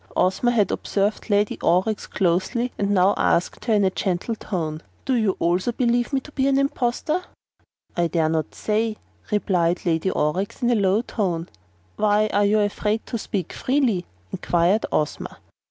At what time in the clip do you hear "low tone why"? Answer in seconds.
10.75-12.31